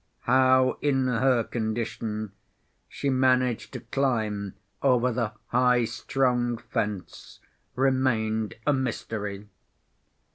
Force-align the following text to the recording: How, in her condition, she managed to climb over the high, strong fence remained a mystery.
How, 0.21 0.79
in 0.81 1.05
her 1.05 1.43
condition, 1.43 2.31
she 2.89 3.11
managed 3.11 3.71
to 3.73 3.81
climb 3.81 4.55
over 4.81 5.11
the 5.11 5.33
high, 5.49 5.85
strong 5.85 6.57
fence 6.57 7.39
remained 7.75 8.55
a 8.65 8.73
mystery. 8.73 9.47